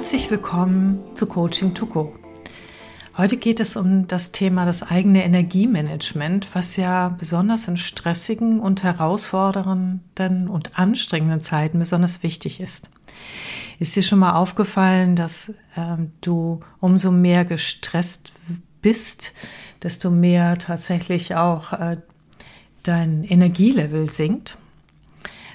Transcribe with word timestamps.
Herzlich 0.00 0.30
willkommen 0.30 0.98
zu 1.14 1.26
Coaching 1.26 1.74
to 1.74 1.84
Go. 1.84 2.14
Heute 3.18 3.36
geht 3.36 3.60
es 3.60 3.76
um 3.76 4.08
das 4.08 4.32
Thema 4.32 4.64
das 4.64 4.82
eigene 4.82 5.22
Energiemanagement, 5.22 6.54
was 6.54 6.78
ja 6.78 7.10
besonders 7.10 7.68
in 7.68 7.76
stressigen 7.76 8.60
und 8.60 8.82
herausfordernden 8.82 10.48
und 10.48 10.78
anstrengenden 10.78 11.42
Zeiten 11.42 11.80
besonders 11.80 12.22
wichtig 12.22 12.60
ist. 12.60 12.88
Ist 13.78 13.94
dir 13.94 14.02
schon 14.02 14.20
mal 14.20 14.36
aufgefallen, 14.36 15.16
dass 15.16 15.50
äh, 15.76 15.98
du 16.22 16.60
umso 16.80 17.10
mehr 17.10 17.44
gestresst 17.44 18.32
bist, 18.80 19.34
desto 19.82 20.10
mehr 20.10 20.56
tatsächlich 20.56 21.34
auch 21.34 21.74
äh, 21.74 21.98
dein 22.84 23.22
Energielevel 23.22 24.08
sinkt? 24.08 24.56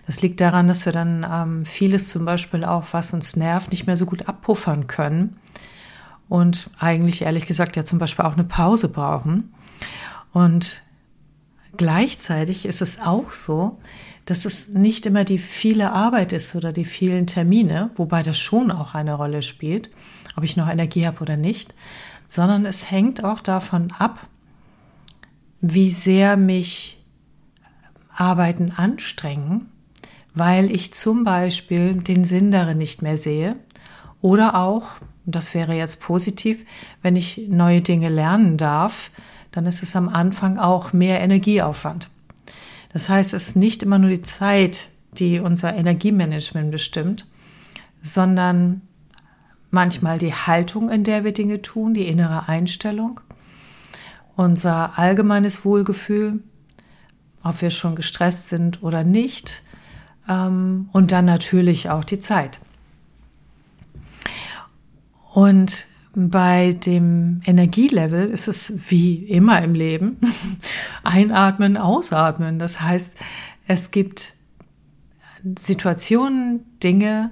Das 0.05 0.21
liegt 0.21 0.39
daran, 0.39 0.67
dass 0.67 0.85
wir 0.85 0.93
dann 0.93 1.25
ähm, 1.29 1.65
vieles 1.65 2.09
zum 2.09 2.25
Beispiel 2.25 2.63
auch, 2.63 2.85
was 2.91 3.13
uns 3.13 3.35
nervt, 3.35 3.71
nicht 3.71 3.87
mehr 3.87 3.97
so 3.97 4.05
gut 4.05 4.27
abpuffern 4.27 4.87
können 4.87 5.37
und 6.29 6.69
eigentlich 6.79 7.23
ehrlich 7.23 7.47
gesagt 7.47 7.75
ja 7.75 7.85
zum 7.85 7.99
Beispiel 7.99 8.25
auch 8.25 8.33
eine 8.33 8.43
Pause 8.43 8.89
brauchen. 8.89 9.53
Und 10.33 10.81
gleichzeitig 11.77 12.65
ist 12.65 12.81
es 12.81 12.99
auch 12.99 13.31
so, 13.31 13.79
dass 14.25 14.45
es 14.45 14.69
nicht 14.69 15.05
immer 15.05 15.23
die 15.23 15.37
viele 15.37 15.91
Arbeit 15.91 16.33
ist 16.33 16.55
oder 16.55 16.71
die 16.71 16.85
vielen 16.85 17.27
Termine, 17.27 17.91
wobei 17.95 18.23
das 18.23 18.39
schon 18.39 18.71
auch 18.71 18.95
eine 18.95 19.13
Rolle 19.13 19.41
spielt, 19.41 19.89
ob 20.35 20.43
ich 20.43 20.57
noch 20.57 20.67
Energie 20.67 21.05
habe 21.05 21.21
oder 21.21 21.37
nicht, 21.37 21.75
sondern 22.27 22.65
es 22.65 22.89
hängt 22.89 23.23
auch 23.23 23.39
davon 23.39 23.91
ab, 23.91 24.27
wie 25.61 25.89
sehr 25.89 26.37
mich 26.37 27.03
Arbeiten 28.15 28.71
anstrengen 28.71 29.69
weil 30.35 30.69
ich 30.69 30.93
zum 30.93 31.23
Beispiel 31.23 31.95
den 31.95 32.25
Sinn 32.25 32.51
darin 32.51 32.77
nicht 32.77 33.01
mehr 33.01 33.17
sehe 33.17 33.55
oder 34.21 34.55
auch, 34.55 34.83
das 35.25 35.53
wäre 35.53 35.73
jetzt 35.73 36.01
positiv, 36.01 36.65
wenn 37.01 37.15
ich 37.15 37.47
neue 37.49 37.81
Dinge 37.81 38.09
lernen 38.09 38.57
darf, 38.57 39.09
dann 39.51 39.65
ist 39.65 39.81
es 39.81 39.95
am 39.95 40.09
Anfang 40.09 40.57
auch 40.57 40.93
mehr 40.93 41.21
Energieaufwand. 41.21 42.09
Das 42.91 43.09
heißt, 43.09 43.33
es 43.33 43.47
ist 43.47 43.55
nicht 43.55 43.81
immer 43.81 43.97
nur 43.97 44.09
die 44.09 44.21
Zeit, 44.21 44.89
die 45.13 45.39
unser 45.39 45.73
Energiemanagement 45.75 46.71
bestimmt, 46.71 47.25
sondern 48.01 48.81
manchmal 49.71 50.17
die 50.17 50.33
Haltung, 50.33 50.89
in 50.89 51.03
der 51.03 51.23
wir 51.23 51.33
Dinge 51.33 51.61
tun, 51.61 51.93
die 51.93 52.07
innere 52.07 52.47
Einstellung, 52.47 53.21
unser 54.35 54.99
allgemeines 54.99 55.65
Wohlgefühl, 55.65 56.41
ob 57.43 57.61
wir 57.61 57.69
schon 57.69 57.95
gestresst 57.95 58.49
sind 58.49 58.83
oder 58.83 59.03
nicht, 59.03 59.63
ähm, 60.27 60.89
und 60.91 61.11
dann 61.11 61.25
natürlich 61.25 61.89
auch 61.89 62.03
die 62.03 62.19
Zeit. 62.19 62.59
Und 65.33 65.87
bei 66.15 66.71
dem 66.71 67.41
Energielevel 67.45 68.29
ist 68.29 68.47
es 68.47 68.89
wie 68.89 69.15
immer 69.25 69.61
im 69.61 69.73
Leben 69.73 70.17
einatmen, 71.03 71.75
ausatmen. 71.75 72.57
Das 72.57 72.79
heißt, 72.79 73.15
es 73.67 73.91
gibt 73.91 74.33
Situationen, 75.57 76.65
Dinge, 76.81 77.31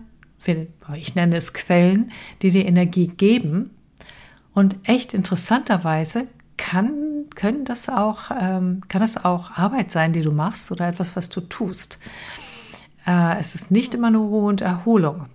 ich 0.96 1.16
nenne 1.16 1.38
es 1.38 1.54
Quellen, 1.54 2.12
die 2.42 2.52
dir 2.52 2.66
Energie 2.66 3.08
geben. 3.08 3.72
Und 4.54 4.76
echt 4.84 5.14
interessanterweise 5.14 6.28
kann, 6.58 7.26
können 7.36 7.66
das 7.66 7.90
auch, 7.90 8.30
ähm, 8.38 8.82
kann 8.88 9.02
das 9.02 9.24
auch 9.24 9.52
Arbeit 9.52 9.92
sein, 9.92 10.14
die 10.14 10.22
du 10.22 10.32
machst 10.32 10.72
oder 10.72 10.88
etwas, 10.88 11.16
was 11.16 11.30
du 11.30 11.42
tust. 11.42 12.00
Äh, 13.06 13.40
es 13.40 13.56
ist 13.56 13.72
nicht 13.72 13.94
immer 13.94 14.12
nur 14.12 14.28
Ruhe 14.28 14.50
und 14.50 14.62
Erholung. 14.62 15.28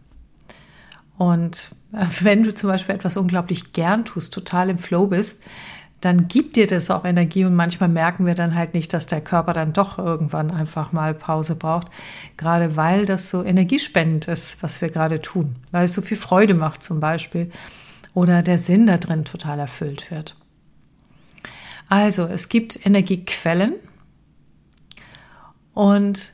Und 1.17 1.71
äh, 1.93 2.07
wenn 2.21 2.43
du 2.43 2.55
zum 2.55 2.71
Beispiel 2.71 2.95
etwas 2.95 3.17
unglaublich 3.17 3.73
gern 3.73 4.05
tust, 4.05 4.33
total 4.33 4.71
im 4.71 4.79
Flow 4.79 5.07
bist, 5.07 5.43
dann 6.01 6.29
gibt 6.29 6.55
dir 6.55 6.69
das 6.69 6.91
auch 6.91 7.05
Energie 7.05 7.45
und 7.45 7.57
manchmal 7.57 7.89
merken 7.89 8.25
wir 8.25 8.35
dann 8.35 8.55
halt 8.55 8.73
nicht, 8.75 8.93
dass 8.95 9.07
der 9.07 9.21
Körper 9.21 9.53
dann 9.53 9.73
doch 9.73 9.99
irgendwann 9.99 10.53
einfach 10.53 10.93
mal 10.93 11.13
Pause 11.13 11.57
braucht, 11.57 11.89
gerade 12.37 12.77
weil 12.77 13.05
das 13.05 13.31
so 13.31 13.43
energiespendend 13.43 14.29
ist, 14.29 14.63
was 14.63 14.81
wir 14.81 14.91
gerade 14.91 15.21
tun, 15.21 15.57
weil 15.73 15.87
es 15.87 15.95
so 15.95 16.03
viel 16.03 16.17
Freude 16.17 16.55
macht 16.55 16.85
zum 16.85 17.01
Beispiel. 17.01 17.51
Oder 18.15 18.43
der 18.43 18.59
Sinn 18.59 18.87
da 18.87 18.97
drin 18.97 19.25
total 19.25 19.59
erfüllt 19.59 20.11
wird. 20.11 20.37
Also 21.89 22.25
es 22.25 22.49
gibt 22.49 22.85
Energiequellen. 22.85 23.75
Und 25.73 26.33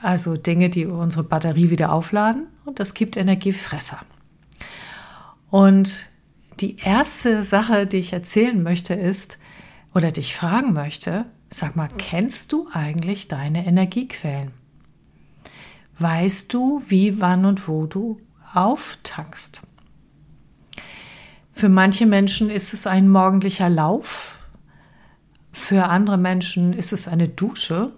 also 0.00 0.36
Dinge, 0.36 0.70
die 0.70 0.86
unsere 0.86 1.24
Batterie 1.24 1.70
wieder 1.70 1.92
aufladen 1.92 2.46
und 2.64 2.80
es 2.80 2.94
gibt 2.94 3.16
Energiefresser. 3.16 4.00
Und 5.50 6.06
die 6.60 6.76
erste 6.76 7.44
Sache, 7.44 7.86
die 7.86 7.98
ich 7.98 8.12
erzählen 8.12 8.62
möchte, 8.62 8.94
ist 8.94 9.38
oder 9.94 10.10
dich 10.10 10.34
fragen 10.34 10.72
möchte, 10.72 11.24
sag 11.50 11.76
mal, 11.76 11.88
kennst 11.96 12.52
du 12.52 12.68
eigentlich 12.72 13.28
deine 13.28 13.66
Energiequellen? 13.66 14.52
Weißt 15.98 16.52
du, 16.52 16.82
wie, 16.86 17.20
wann 17.20 17.44
und 17.44 17.66
wo 17.66 17.86
du 17.86 18.20
auftankst? 18.54 19.62
Für 21.52 21.68
manche 21.68 22.06
Menschen 22.06 22.50
ist 22.50 22.72
es 22.72 22.86
ein 22.86 23.08
morgendlicher 23.08 23.68
Lauf, 23.68 24.38
für 25.52 25.86
andere 25.86 26.18
Menschen 26.18 26.72
ist 26.72 26.92
es 26.92 27.08
eine 27.08 27.28
Dusche 27.28 27.92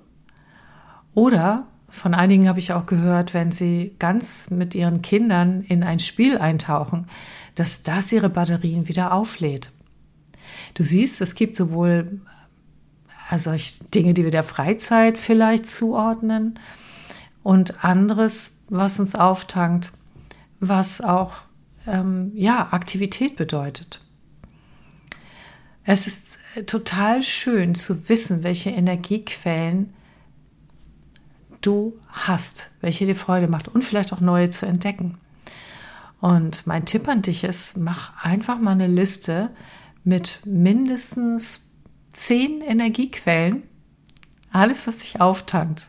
oder 1.14 1.66
von 1.90 2.14
einigen 2.14 2.48
habe 2.48 2.58
ich 2.58 2.72
auch 2.72 2.86
gehört, 2.86 3.34
wenn 3.34 3.50
sie 3.50 3.94
ganz 3.98 4.50
mit 4.50 4.74
ihren 4.74 5.02
Kindern 5.02 5.62
in 5.62 5.82
ein 5.82 5.98
Spiel 5.98 6.38
eintauchen, 6.38 7.06
dass 7.54 7.82
das 7.82 8.12
ihre 8.12 8.30
Batterien 8.30 8.88
wieder 8.88 9.12
auflädt. 9.12 9.72
Du 10.74 10.82
siehst, 10.82 11.20
es 11.20 11.34
gibt 11.34 11.56
sowohl 11.56 12.20
also 13.28 13.54
Dinge, 13.94 14.14
die 14.14 14.24
wir 14.24 14.30
der 14.30 14.44
Freizeit 14.44 15.18
vielleicht 15.18 15.66
zuordnen 15.66 16.58
und 17.42 17.84
anderes, 17.84 18.62
was 18.68 18.98
uns 18.98 19.14
auftankt, 19.14 19.92
was 20.58 21.00
auch 21.00 21.34
ähm, 21.86 22.32
ja 22.34 22.68
Aktivität 22.72 23.36
bedeutet. 23.36 24.00
Es 25.84 26.06
ist 26.06 26.38
total 26.66 27.22
schön 27.22 27.74
zu 27.74 28.08
wissen, 28.08 28.42
welche 28.42 28.70
Energiequellen 28.70 29.92
du 31.60 31.98
hast, 32.08 32.70
welche 32.80 33.06
dir 33.06 33.16
Freude 33.16 33.48
macht 33.48 33.68
und 33.68 33.82
vielleicht 33.84 34.12
auch 34.12 34.20
neue 34.20 34.50
zu 34.50 34.66
entdecken. 34.66 35.18
Und 36.20 36.66
mein 36.66 36.84
Tipp 36.84 37.08
an 37.08 37.22
dich 37.22 37.44
ist, 37.44 37.76
mach 37.76 38.24
einfach 38.24 38.58
mal 38.58 38.72
eine 38.72 38.86
Liste 38.86 39.50
mit 40.04 40.40
mindestens 40.44 41.70
zehn 42.12 42.60
Energiequellen. 42.60 43.62
Alles, 44.52 44.86
was 44.86 44.98
dich 44.98 45.20
auftankt. 45.20 45.88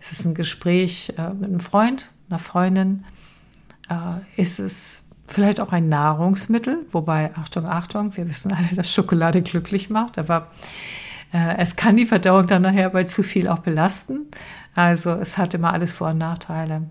Ist 0.00 0.12
es 0.12 0.24
ein 0.24 0.34
Gespräch 0.34 1.14
äh, 1.16 1.30
mit 1.30 1.48
einem 1.48 1.60
Freund, 1.60 2.10
einer 2.28 2.38
Freundin? 2.38 3.04
Äh, 3.88 4.40
ist 4.40 4.60
es 4.60 5.08
vielleicht 5.26 5.60
auch 5.60 5.72
ein 5.72 5.88
Nahrungsmittel? 5.88 6.86
Wobei, 6.92 7.34
Achtung, 7.34 7.66
Achtung, 7.66 8.16
wir 8.16 8.28
wissen 8.28 8.52
alle, 8.52 8.68
dass 8.74 8.92
Schokolade 8.92 9.42
glücklich 9.42 9.90
macht, 9.90 10.18
aber 10.18 10.50
es 11.32 11.76
kann 11.76 11.96
die 11.96 12.06
Verdauung 12.06 12.46
dann 12.46 12.62
nachher 12.62 12.90
bei 12.90 13.04
zu 13.04 13.22
viel 13.22 13.48
auch 13.48 13.58
belasten. 13.58 14.26
Also 14.74 15.10
es 15.12 15.38
hat 15.38 15.54
immer 15.54 15.72
alles 15.72 15.92
Vor- 15.92 16.10
und 16.10 16.18
Nachteile. 16.18 16.90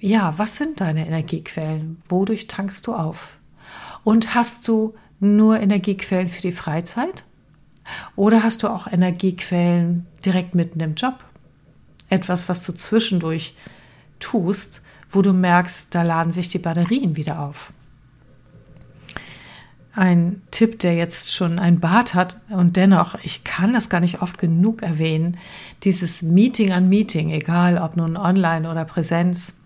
Ja, 0.00 0.34
was 0.36 0.56
sind 0.56 0.80
deine 0.80 1.06
Energiequellen? 1.06 2.02
Wodurch 2.08 2.46
tankst 2.46 2.86
du 2.86 2.94
auf? 2.94 3.38
Und 4.04 4.34
hast 4.34 4.68
du 4.68 4.94
nur 5.18 5.60
Energiequellen 5.60 6.28
für 6.28 6.42
die 6.42 6.52
Freizeit? 6.52 7.24
Oder 8.16 8.42
hast 8.42 8.62
du 8.62 8.68
auch 8.68 8.86
Energiequellen 8.86 10.06
direkt 10.24 10.54
mitten 10.54 10.80
im 10.80 10.94
Job? 10.94 11.24
Etwas, 12.08 12.48
was 12.48 12.64
du 12.64 12.72
zwischendurch 12.72 13.54
tust, 14.18 14.82
wo 15.10 15.22
du 15.22 15.32
merkst, 15.32 15.94
da 15.94 16.02
laden 16.02 16.32
sich 16.32 16.48
die 16.48 16.58
Batterien 16.58 17.16
wieder 17.16 17.40
auf 17.40 17.72
ein 19.96 20.42
Tipp, 20.50 20.78
der 20.80 20.94
jetzt 20.94 21.34
schon 21.34 21.58
ein 21.58 21.80
Bart 21.80 22.14
hat 22.14 22.38
und 22.50 22.76
dennoch, 22.76 23.16
ich 23.22 23.44
kann 23.44 23.72
das 23.72 23.88
gar 23.88 24.00
nicht 24.00 24.20
oft 24.20 24.36
genug 24.36 24.82
erwähnen, 24.82 25.38
dieses 25.84 26.20
Meeting 26.20 26.72
an 26.72 26.88
Meeting, 26.90 27.30
egal 27.30 27.78
ob 27.78 27.96
nun 27.96 28.18
online 28.18 28.70
oder 28.70 28.84
Präsenz, 28.84 29.60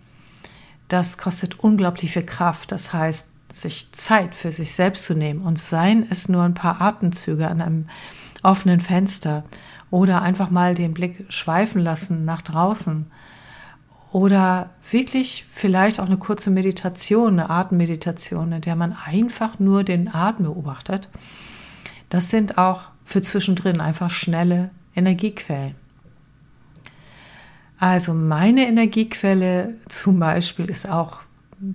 das 0.87 1.19
kostet 1.19 1.59
unglaublich 1.59 2.13
viel 2.13 2.23
Kraft. 2.23 2.71
Das 2.71 2.93
heißt, 2.93 3.29
sich 3.53 3.91
Zeit 3.91 4.37
für 4.37 4.53
sich 4.53 4.73
selbst 4.73 5.05
zu 5.05 5.15
nehmen 5.15 5.43
und 5.43 5.59
seien 5.59 6.07
es 6.09 6.29
nur 6.29 6.45
ein 6.45 6.55
paar 6.55 6.81
Atemzüge 6.81 7.49
an 7.49 7.61
einem 7.61 7.89
offenen 8.45 8.81
Fenster 8.81 9.45
oder 9.91 10.23
einfach 10.23 10.51
mal 10.51 10.75
den 10.75 10.95
Blick 10.95 11.27
schweifen 11.29 11.81
lassen 11.81 12.25
nach 12.25 12.43
draußen 12.43 13.11
oder 14.13 14.71
wirklich 14.91 15.45
vielleicht 15.51 16.01
auch 16.01 16.07
eine 16.07 16.17
kurze 16.17 16.51
Meditation, 16.51 17.39
eine 17.39 17.51
Atemmeditation, 17.51 18.53
in 18.53 18.61
der 18.61 18.77
man 18.77 18.97
einfach 19.05 19.59
nur 19.59 19.85
den 19.85 20.13
Atem 20.13 20.47
beobachtet. 20.47 21.09
Das 22.09 22.31
sind 22.31 22.59
auch 22.59 22.89
für 23.05 23.23
zwischendrin 23.23 23.81
einfach 23.81 24.11
schnelle 24.11 24.71
Energiequellen. 24.97 25.75
Also 27.79 28.13
meine 28.13 28.67
Energiequelle 28.67 29.75
zum 29.89 30.19
Beispiel 30.19 30.67
ist 30.67 30.89
auch 30.89 31.23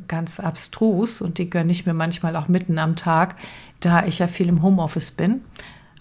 ganz 0.07 0.39
abstrus 0.39 1.21
und 1.21 1.37
die 1.37 1.49
gönne 1.49 1.71
ich 1.71 1.85
mir 1.85 1.93
manchmal 1.93 2.35
auch 2.35 2.47
mitten 2.47 2.77
am 2.77 2.95
Tag, 2.95 3.35
da 3.79 4.05
ich 4.05 4.19
ja 4.19 4.27
viel 4.27 4.47
im 4.47 4.61
Homeoffice 4.61 5.11
bin. 5.11 5.41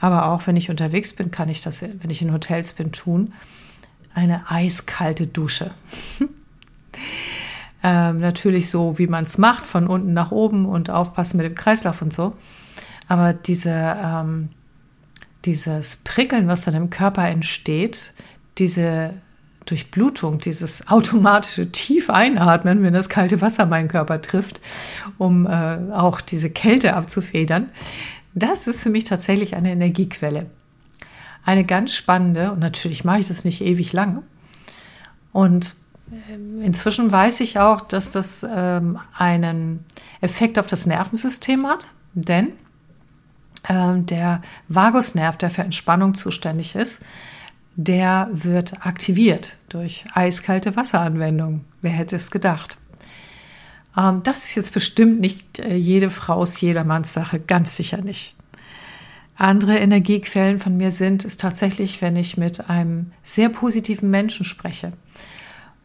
Aber 0.01 0.29
auch 0.29 0.47
wenn 0.47 0.57
ich 0.57 0.69
unterwegs 0.69 1.15
bin, 1.15 1.31
kann 1.31 1.49
ich 1.49 1.63
das, 1.63 1.83
wenn 1.83 2.11
ich 2.11 2.21
in 2.21 2.33
Hotels 2.33 2.73
bin, 2.73 2.93
tun. 2.93 3.33
Eine 4.15 4.51
eiskalte 4.51 5.27
Dusche. 5.27 5.73
ähm, 7.83 8.21
natürlich 8.21 8.71
so, 8.71 8.99
wie 8.99 9.07
man 9.07 9.25
es 9.25 9.39
macht, 9.39 9.67
von 9.67 9.87
unten 9.87 10.13
nach 10.13 10.31
oben 10.31 10.67
und 10.67 10.91
aufpassen 10.91 11.37
mit 11.37 11.47
dem 11.47 11.55
Kreislauf 11.55 12.01
und 12.01 12.13
so. 12.13 12.33
Aber 13.09 13.33
diese, 13.33 13.71
ähm, 13.71 14.49
dieses 15.45 15.97
Prickeln, 15.97 16.49
was 16.49 16.63
dann 16.63 16.75
im 16.75 16.91
Körper 16.91 17.27
entsteht, 17.29 18.15
diese 18.59 19.15
Durchblutung, 19.67 20.39
dieses 20.39 20.89
automatische 20.89 21.71
tief 21.73 22.11
einatmen, 22.11 22.83
wenn 22.83 22.95
das 22.95 23.09
kalte 23.09 23.41
Wasser 23.41 23.67
meinen 23.67 23.89
Körper 23.89 24.21
trifft, 24.21 24.61
um 25.19 25.47
äh, 25.47 25.79
auch 25.93 26.21
diese 26.21 26.51
Kälte 26.51 26.95
abzufedern, 26.95 27.71
das 28.35 28.67
ist 28.67 28.83
für 28.83 28.91
mich 28.91 29.05
tatsächlich 29.05 29.55
eine 29.55 29.71
Energiequelle. 29.71 30.47
Eine 31.45 31.65
ganz 31.65 31.95
spannende, 31.95 32.53
und 32.53 32.59
natürlich 32.61 33.05
mache 33.05 33.21
ich 33.21 33.29
das 33.29 33.45
nicht 33.45 33.61
ewig 33.61 33.93
lang. 33.93 34.23
Und 35.33 35.75
inzwischen 36.61 37.11
weiß 37.11 37.41
ich 37.41 37.59
auch, 37.59 37.81
dass 37.81 38.11
das 38.11 38.47
ähm, 38.49 38.99
einen 39.17 39.85
Effekt 40.21 40.59
auf 40.59 40.67
das 40.67 40.87
Nervensystem 40.87 41.67
hat, 41.67 41.89
denn 42.15 42.53
ähm, 43.69 44.07
der 44.07 44.43
Vagusnerv, 44.69 45.37
der 45.37 45.51
für 45.51 45.63
Entspannung 45.63 46.15
zuständig 46.15 46.75
ist, 46.75 47.05
der 47.77 48.29
wird 48.33 48.87
aktiviert 48.87 49.57
durch 49.69 50.05
eiskalte 50.15 50.77
Wasseranwendung. 50.77 51.65
Wer 51.81 51.91
hätte 51.91 52.17
es 52.17 52.31
gedacht? 52.31 52.77
Ähm, 53.97 54.23
das 54.23 54.45
ist 54.45 54.55
jetzt 54.55 54.75
bestimmt 54.75 55.21
nicht 55.21 55.59
äh, 55.59 55.75
jede 55.75 56.11
Frau's, 56.11 56.61
jedermanns 56.61 57.13
Sache, 57.13 57.41
ganz 57.41 57.77
sicher 57.77 57.99
nicht. 57.99 58.37
Andere 59.37 59.79
Energiequellen 59.79 60.59
von 60.59 60.77
mir 60.77 60.91
sind 60.91 61.25
es 61.25 61.37
tatsächlich, 61.37 62.01
wenn 62.03 62.17
ich 62.17 62.37
mit 62.37 62.71
einem 62.71 63.13
sehr 63.23 63.49
positiven 63.49 64.11
Menschen 64.11 64.45
spreche. 64.45 64.93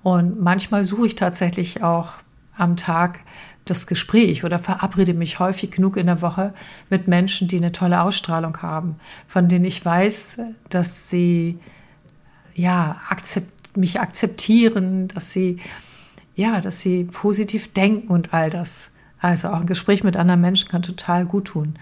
Und 0.04 0.40
manchmal 0.40 0.84
suche 0.84 1.08
ich 1.08 1.16
tatsächlich 1.16 1.84
auch 1.84 2.10
am 2.56 2.78
Tag 2.78 3.22
das 3.66 3.88
Gespräch 3.88 4.44
oder 4.44 4.60
verabrede 4.60 5.14
mich 5.14 5.40
häufig 5.40 5.72
genug 5.72 5.98
in 5.98 6.08
der 6.08 6.22
Woche 6.22 6.54
mit 6.90 7.08
Menschen, 7.08 7.48
die 7.48 7.58
eine 7.58 7.72
tolle 7.72 8.02
Ausstrahlung 8.02 8.62
haben, 8.62 8.96
von 9.28 9.48
denen 9.48 9.66
ich 9.66 9.84
weiß, 9.84 10.40
dass 10.70 11.10
sie 11.10 11.60
ja 12.56 13.00
akzept, 13.10 13.78
mich 13.78 14.00
akzeptieren, 14.00 15.08
dass 15.10 15.32
sie 15.32 15.60
ja, 16.36 16.62
dass 16.62 16.82
sie 16.82 17.04
positiv 17.04 17.74
denken 17.74 18.08
und 18.08 18.34
all 18.34 18.50
das. 18.50 18.92
Also 19.20 19.50
auch 19.50 19.60
ein 19.60 19.66
Gespräch 19.66 20.04
mit 20.06 20.16
anderen 20.16 20.40
Menschen 20.40 20.70
kann 20.70 20.82
total 20.82 21.26
gut 21.26 21.46
tun. 21.46 21.76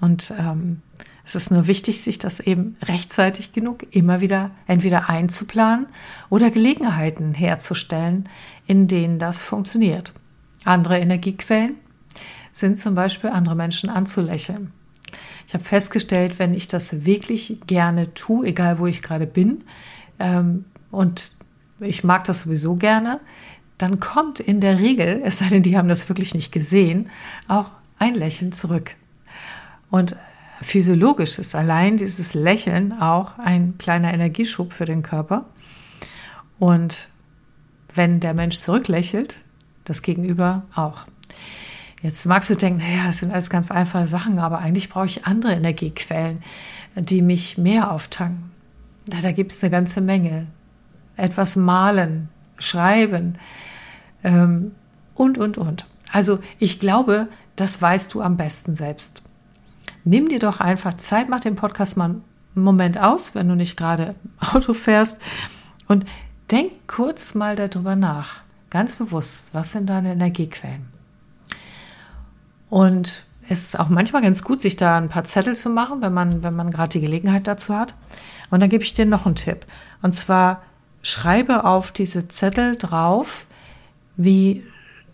Und 0.00 0.34
ähm, 0.36 0.82
es 1.24 1.34
ist 1.34 1.50
nur 1.50 1.66
wichtig, 1.66 2.02
sich 2.02 2.18
das 2.18 2.40
eben 2.40 2.76
rechtzeitig 2.82 3.52
genug 3.52 3.86
immer 3.94 4.20
wieder 4.20 4.50
entweder 4.66 5.08
einzuplanen 5.08 5.86
oder 6.30 6.50
Gelegenheiten 6.50 7.34
herzustellen, 7.34 8.28
in 8.66 8.88
denen 8.88 9.18
das 9.18 9.42
funktioniert. 9.42 10.12
Andere 10.64 10.98
Energiequellen 10.98 11.76
sind 12.50 12.78
zum 12.78 12.94
Beispiel 12.94 13.30
andere 13.30 13.54
Menschen 13.54 13.88
anzulächeln. 13.88 14.72
Ich 15.46 15.54
habe 15.54 15.64
festgestellt, 15.64 16.38
wenn 16.38 16.54
ich 16.54 16.68
das 16.68 17.04
wirklich 17.04 17.60
gerne 17.66 18.14
tue, 18.14 18.46
egal 18.46 18.78
wo 18.78 18.86
ich 18.86 19.02
gerade 19.02 19.26
bin, 19.26 19.64
ähm, 20.18 20.64
und 20.90 21.32
ich 21.80 22.04
mag 22.04 22.24
das 22.24 22.42
sowieso 22.42 22.76
gerne, 22.76 23.20
dann 23.78 23.98
kommt 23.98 24.38
in 24.38 24.60
der 24.60 24.78
Regel, 24.78 25.22
es 25.24 25.38
sei 25.38 25.48
denn, 25.48 25.62
die 25.62 25.76
haben 25.76 25.88
das 25.88 26.08
wirklich 26.08 26.34
nicht 26.34 26.52
gesehen, 26.52 27.10
auch 27.48 27.70
ein 27.98 28.14
Lächeln 28.14 28.52
zurück. 28.52 28.94
Und 29.90 30.16
physiologisch 30.62 31.38
ist 31.38 31.54
allein 31.54 31.96
dieses 31.96 32.34
Lächeln 32.34 32.92
auch 32.92 33.38
ein 33.38 33.76
kleiner 33.78 34.12
Energieschub 34.12 34.72
für 34.72 34.84
den 34.84 35.02
Körper. 35.02 35.46
Und 36.58 37.08
wenn 37.94 38.20
der 38.20 38.34
Mensch 38.34 38.56
zurücklächelt, 38.56 39.36
das 39.84 40.02
Gegenüber 40.02 40.62
auch. 40.74 41.06
Jetzt 42.02 42.26
magst 42.26 42.50
du 42.50 42.54
denken, 42.54 42.80
naja, 42.80 43.06
das 43.06 43.18
sind 43.18 43.32
alles 43.32 43.50
ganz 43.50 43.70
einfache 43.70 44.06
Sachen, 44.06 44.38
aber 44.38 44.58
eigentlich 44.58 44.88
brauche 44.88 45.06
ich 45.06 45.26
andere 45.26 45.52
Energiequellen, 45.52 46.42
die 46.96 47.22
mich 47.22 47.58
mehr 47.58 47.92
auftanken. 47.92 48.50
Ja, 49.12 49.20
da 49.20 49.32
gibt 49.32 49.52
es 49.52 49.62
eine 49.62 49.70
ganze 49.70 50.00
Menge. 50.00 50.46
Etwas 51.16 51.56
malen, 51.56 52.28
schreiben 52.58 53.38
ähm, 54.24 54.72
und, 55.14 55.38
und, 55.38 55.58
und. 55.58 55.86
Also 56.10 56.40
ich 56.58 56.80
glaube, 56.80 57.28
das 57.56 57.80
weißt 57.80 58.12
du 58.14 58.22
am 58.22 58.36
besten 58.36 58.76
selbst. 58.76 59.22
Nimm 60.04 60.28
dir 60.28 60.38
doch 60.38 60.60
einfach 60.60 60.94
Zeit, 60.94 61.28
mach 61.28 61.40
den 61.40 61.56
Podcast 61.56 61.96
mal 61.96 62.06
einen 62.06 62.22
Moment 62.54 62.98
aus, 62.98 63.34
wenn 63.34 63.48
du 63.48 63.54
nicht 63.54 63.76
gerade 63.76 64.14
Auto 64.40 64.74
fährst 64.74 65.20
und 65.88 66.04
denk 66.50 66.72
kurz 66.86 67.34
mal 67.34 67.56
darüber 67.56 67.96
nach 67.96 68.42
ganz 68.72 68.96
bewusst, 68.96 69.52
was 69.52 69.72
sind 69.72 69.90
deine 69.90 70.12
Energiequellen? 70.12 70.86
Und 72.70 73.24
es 73.48 73.64
ist 73.64 73.78
auch 73.78 73.90
manchmal 73.90 74.22
ganz 74.22 74.42
gut, 74.42 74.62
sich 74.62 74.76
da 74.76 74.96
ein 74.96 75.10
paar 75.10 75.24
Zettel 75.24 75.54
zu 75.54 75.68
machen, 75.68 76.00
wenn 76.00 76.14
man, 76.14 76.42
wenn 76.42 76.56
man 76.56 76.70
gerade 76.70 76.88
die 76.88 77.02
Gelegenheit 77.02 77.46
dazu 77.46 77.76
hat. 77.76 77.94
Und 78.50 78.60
dann 78.60 78.70
gebe 78.70 78.82
ich 78.82 78.94
dir 78.94 79.04
noch 79.04 79.26
einen 79.26 79.34
Tipp. 79.34 79.66
Und 80.00 80.14
zwar 80.14 80.62
schreibe 81.02 81.64
auf 81.64 81.92
diese 81.92 82.28
Zettel 82.28 82.76
drauf, 82.76 83.44
wie 84.16 84.64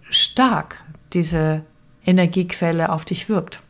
stark 0.09 0.79
diese 1.13 1.63
Energiequelle 2.07 2.93
auf 2.93 3.05
dich 3.05 3.29
wirkt. 3.29 3.61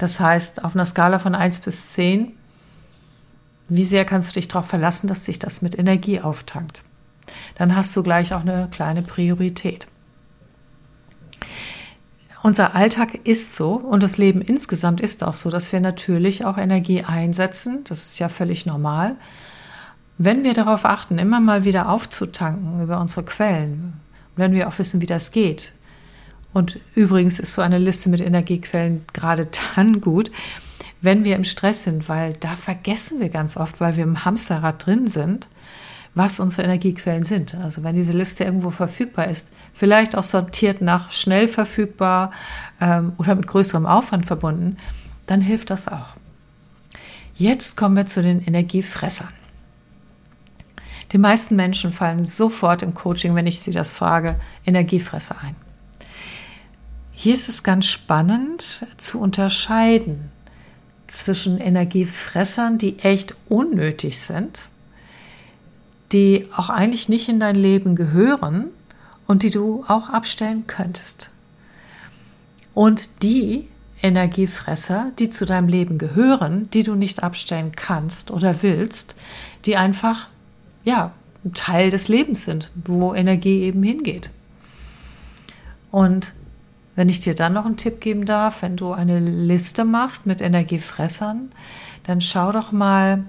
Das 0.00 0.18
heißt, 0.18 0.64
auf 0.64 0.74
einer 0.74 0.84
Skala 0.84 1.18
von 1.18 1.34
1 1.34 1.60
bis 1.60 1.92
10, 1.92 2.32
wie 3.68 3.84
sehr 3.84 4.04
kannst 4.04 4.30
du 4.30 4.40
dich 4.40 4.48
darauf 4.48 4.66
verlassen, 4.66 5.06
dass 5.06 5.24
sich 5.24 5.38
das 5.38 5.62
mit 5.62 5.78
Energie 5.78 6.20
auftankt? 6.20 6.82
dann 7.56 7.76
hast 7.76 7.96
du 7.96 8.02
gleich 8.02 8.32
auch 8.34 8.40
eine 8.40 8.68
kleine 8.70 9.02
Priorität. 9.02 9.86
Unser 12.42 12.74
Alltag 12.74 13.20
ist 13.24 13.54
so 13.54 13.74
und 13.74 14.02
das 14.02 14.16
Leben 14.16 14.40
insgesamt 14.40 15.00
ist 15.00 15.22
auch 15.22 15.34
so, 15.34 15.50
dass 15.50 15.72
wir 15.72 15.80
natürlich 15.80 16.44
auch 16.44 16.56
Energie 16.56 17.04
einsetzen. 17.04 17.84
Das 17.84 18.06
ist 18.06 18.18
ja 18.18 18.30
völlig 18.30 18.64
normal. 18.64 19.16
Wenn 20.16 20.42
wir 20.44 20.54
darauf 20.54 20.86
achten, 20.86 21.18
immer 21.18 21.40
mal 21.40 21.64
wieder 21.64 21.90
aufzutanken 21.90 22.82
über 22.82 22.98
unsere 23.00 23.24
Quellen, 23.24 24.00
wenn 24.36 24.52
wir 24.52 24.68
auch 24.68 24.78
wissen, 24.78 25.02
wie 25.02 25.06
das 25.06 25.32
geht. 25.32 25.74
Und 26.52 26.80
übrigens 26.94 27.38
ist 27.38 27.52
so 27.52 27.62
eine 27.62 27.78
Liste 27.78 28.08
mit 28.08 28.20
Energiequellen 28.20 29.04
gerade 29.12 29.48
dann 29.76 30.00
gut, 30.00 30.30
wenn 31.00 31.24
wir 31.24 31.36
im 31.36 31.44
Stress 31.44 31.84
sind, 31.84 32.08
weil 32.08 32.34
da 32.34 32.56
vergessen 32.56 33.20
wir 33.20 33.28
ganz 33.28 33.56
oft, 33.56 33.80
weil 33.80 33.96
wir 33.96 34.04
im 34.04 34.24
Hamsterrad 34.24 34.84
drin 34.84 35.06
sind, 35.06 35.48
was 36.14 36.40
unsere 36.40 36.62
Energiequellen 36.62 37.24
sind. 37.24 37.54
Also 37.54 37.82
wenn 37.84 37.94
diese 37.94 38.12
Liste 38.12 38.44
irgendwo 38.44 38.70
verfügbar 38.70 39.28
ist, 39.28 39.48
vielleicht 39.72 40.16
auch 40.16 40.24
sortiert 40.24 40.80
nach 40.80 41.10
schnell 41.12 41.48
verfügbar 41.48 42.32
ähm, 42.80 43.12
oder 43.16 43.34
mit 43.34 43.46
größerem 43.46 43.86
Aufwand 43.86 44.26
verbunden, 44.26 44.76
dann 45.26 45.40
hilft 45.40 45.70
das 45.70 45.88
auch. 45.88 46.16
Jetzt 47.34 47.76
kommen 47.76 47.96
wir 47.96 48.06
zu 48.06 48.22
den 48.22 48.44
Energiefressern. 48.44 49.28
Die 51.12 51.18
meisten 51.18 51.56
Menschen 51.56 51.92
fallen 51.92 52.26
sofort 52.26 52.82
im 52.82 52.94
Coaching, 52.94 53.34
wenn 53.34 53.46
ich 53.46 53.60
sie 53.60 53.70
das 53.70 53.90
frage, 53.90 54.38
Energiefresser 54.66 55.36
ein. 55.42 55.56
Hier 57.22 57.34
ist 57.34 57.48
es 57.48 57.62
ganz 57.62 57.86
spannend 57.86 58.86
zu 58.96 59.20
unterscheiden 59.20 60.30
zwischen 61.06 61.58
Energiefressern, 61.58 62.78
die 62.78 62.98
echt 63.00 63.34
unnötig 63.48 64.18
sind 64.20 64.70
die 66.12 66.48
auch 66.56 66.70
eigentlich 66.70 67.08
nicht 67.08 67.28
in 67.28 67.40
dein 67.40 67.54
Leben 67.54 67.94
gehören 67.94 68.66
und 69.26 69.42
die 69.42 69.50
du 69.50 69.84
auch 69.86 70.08
abstellen 70.08 70.66
könntest. 70.66 71.30
Und 72.74 73.22
die 73.22 73.68
Energiefresser, 74.02 75.12
die 75.18 75.30
zu 75.30 75.44
deinem 75.44 75.68
Leben 75.68 75.98
gehören, 75.98 76.68
die 76.70 76.82
du 76.82 76.94
nicht 76.94 77.22
abstellen 77.22 77.72
kannst 77.76 78.30
oder 78.30 78.62
willst, 78.62 79.14
die 79.66 79.76
einfach, 79.76 80.28
ja, 80.84 81.12
ein 81.44 81.54
Teil 81.54 81.90
des 81.90 82.08
Lebens 82.08 82.44
sind, 82.44 82.70
wo 82.84 83.14
Energie 83.14 83.62
eben 83.62 83.82
hingeht. 83.82 84.30
Und 85.90 86.32
wenn 87.00 87.08
ich 87.08 87.20
dir 87.20 87.34
dann 87.34 87.54
noch 87.54 87.64
einen 87.64 87.78
Tipp 87.78 88.02
geben 88.02 88.26
darf, 88.26 88.60
wenn 88.60 88.76
du 88.76 88.92
eine 88.92 89.20
Liste 89.20 89.86
machst 89.86 90.26
mit 90.26 90.42
Energiefressern, 90.42 91.50
dann 92.02 92.20
schau 92.20 92.52
doch 92.52 92.72
mal, 92.72 93.24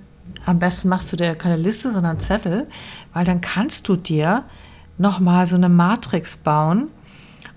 am 0.46 0.60
besten 0.60 0.90
machst 0.90 1.10
du 1.14 1.16
dir 1.16 1.36
keine 1.36 1.56
Liste, 1.56 1.90
sondern 1.90 2.20
Zettel, 2.20 2.68
weil 3.14 3.24
dann 3.24 3.40
kannst 3.40 3.88
du 3.88 3.96
dir 3.96 4.44
nochmal 4.98 5.46
so 5.46 5.56
eine 5.56 5.70
Matrix 5.70 6.36
bauen 6.36 6.90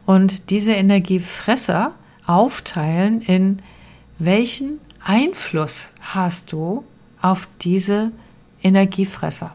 und 0.06 0.50
diese 0.50 0.71
Energiefresser 0.75 1.94
aufteilen 2.28 3.21
in 3.21 3.61
welchen 4.21 4.78
Einfluss 5.04 5.97
hast 6.00 6.52
du 6.52 6.85
auf 7.23 7.49
diese 7.61 8.12
Energiefresser. 8.62 9.50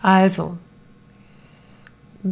Also, 0.00 0.56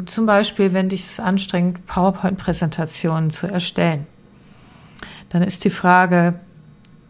zum 0.07 0.27
Beispiel, 0.27 0.73
wenn 0.73 0.89
dich 0.89 1.03
es 1.03 1.21
anstrengt, 1.21 1.87
PowerPoint-Präsentationen 1.87 3.31
zu 3.31 3.47
erstellen, 3.47 4.07
dann 5.29 5.43
ist 5.43 5.65
die 5.65 5.71
Frage, 5.71 6.35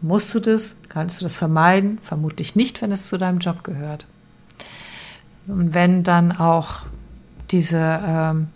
musst 0.01 0.33
du 0.33 0.39
das? 0.39 0.81
Kannst 0.89 1.19
du 1.19 1.25
das 1.25 1.37
vermeiden? 1.37 1.97
Vermutlich 2.01 2.55
nicht, 2.55 2.81
wenn 2.81 2.91
es 2.91 3.07
zu 3.07 3.17
deinem 3.17 3.39
Job 3.39 3.63
gehört. 3.63 4.05
Und 5.47 5.73
wenn 5.73 6.03
dann 6.03 6.31
auch 6.31 6.81
diese, 7.51 8.01
ähm, 8.05 8.47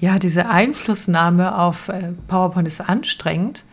ja, 0.00 0.18
diese 0.18 0.48
Einflussnahme 0.48 1.56
auf 1.56 1.88
äh, 1.88 2.12
PowerPoint 2.26 2.66
ist 2.66 2.80
anstrengend, 2.80 3.64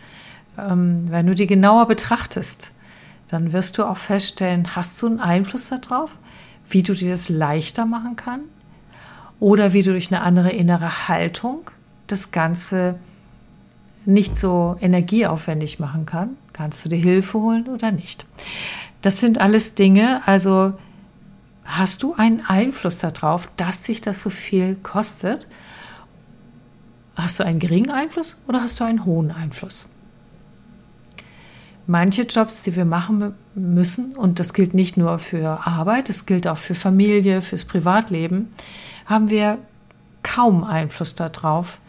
ähm, 0.58 1.06
wenn 1.10 1.26
du 1.26 1.34
die 1.34 1.48
genauer 1.48 1.88
betrachtest, 1.88 2.72
dann 3.30 3.54
wirst 3.54 3.78
du 3.78 3.86
auch 3.86 3.98
feststellen, 3.98 4.76
hast 4.76 5.02
du 5.02 5.08
einen 5.08 5.20
Einfluss 5.20 5.70
darauf, 5.70 6.18
wie 6.70 6.84
du 6.84 6.94
dir 6.94 7.12
das 7.12 7.30
leichter 7.30 7.86
machen 7.86 8.16
kann 8.16 8.42
oder 9.40 9.74
wie 9.74 9.84
du 9.84 9.92
durch 9.92 10.12
eine 10.12 10.22
andere 10.22 10.52
innere 10.52 11.08
Haltung 11.08 11.70
das 12.08 12.32
Ganze 12.32 12.96
nicht 14.06 14.38
so 14.38 14.78
energieaufwendig 14.80 15.80
machen 15.80 16.06
kann. 16.06 16.38
Kannst 16.54 16.86
du 16.86 16.90
dir 16.90 16.98
Hilfe 16.98 17.40
holen 17.40 17.68
oder 17.68 17.92
nicht? 17.92 18.26
Das 19.02 19.20
sind 19.20 19.40
alles 19.40 19.76
Dinge, 19.76 20.22
also 20.26 20.74
hast 21.66 22.02
du 22.04 22.16
einen 22.16 22.42
Einfluss 22.42 23.00
darauf, 23.00 23.52
dass 23.58 23.84
sich 23.84 24.02
das 24.02 24.24
so 24.24 24.30
viel 24.30 24.76
kostet? 24.76 25.48
Hast 27.16 27.40
du 27.40 27.44
einen 27.44 27.60
geringen 27.60 27.92
Einfluss 27.92 28.38
oder 28.48 28.62
hast 28.62 28.80
du 28.80 28.86
einen 28.86 29.06
hohen 29.06 29.32
Einfluss? 29.32 29.92
Manche 31.86 32.24
Jobs, 32.24 32.64
die 32.64 32.76
wir 32.76 32.86
machen 32.86 33.34
müssen, 33.56 34.16
und 34.16 34.40
das 34.40 34.54
gilt 34.54 34.74
nicht 34.74 34.98
nur 34.98 35.20
für 35.20 35.66
Arbeit, 35.66 36.10
das 36.10 36.26
gilt 36.26 36.48
auch 36.48 36.58
für 36.58 36.76
Familie, 36.76 37.42
fürs 37.42 37.64
Privatleben, 37.64 38.50
haben 39.08 39.30
wir 39.30 39.58
kaum 40.22 40.64
Einfluss 40.64 41.16
darauf, 41.16 41.80